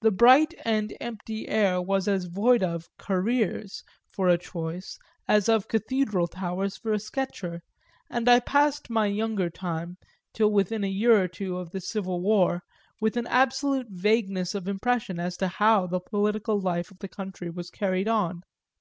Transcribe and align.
The 0.00 0.10
bright 0.10 0.52
and 0.64 0.92
empty 1.00 1.46
air 1.48 1.80
was 1.80 2.08
as 2.08 2.24
void 2.24 2.60
of 2.60 2.88
"careers" 2.98 3.84
for 4.12 4.28
a 4.28 4.36
choice 4.36 4.98
as 5.28 5.48
of 5.48 5.68
cathedral 5.68 6.26
towers 6.26 6.76
for 6.76 6.92
a 6.92 6.98
sketcher, 6.98 7.60
and 8.10 8.28
I 8.28 8.40
passed 8.40 8.90
my 8.90 9.06
younger 9.06 9.48
time, 9.48 9.96
till 10.34 10.50
within 10.50 10.82
a 10.82 10.88
year 10.90 11.22
or 11.22 11.28
two 11.28 11.56
of 11.56 11.70
the 11.70 11.80
Civil 11.80 12.20
War, 12.20 12.62
with 13.00 13.16
an 13.16 13.28
absolute 13.28 13.86
vagueness 13.90 14.56
of 14.56 14.66
impression 14.66 15.20
as 15.20 15.36
to 15.36 15.46
how 15.46 15.86
the 15.86 16.00
political 16.00 16.58
life 16.58 16.90
of 16.90 16.98
the 16.98 17.06
country 17.06 17.48
was 17.48 17.70
carried 17.70 18.08
on. 18.08 18.40